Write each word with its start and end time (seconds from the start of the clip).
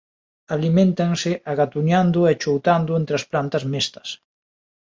Aliméntanse 0.55 1.31
agatuñando 1.51 2.19
e 2.31 2.33
choutando 2.41 2.91
entre 2.99 3.13
as 3.19 3.27
plantas 3.31 3.63
mestas. 3.73 4.09